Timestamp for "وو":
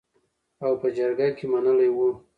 1.95-2.09